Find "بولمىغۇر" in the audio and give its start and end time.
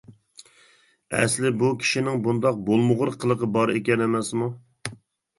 2.69-3.11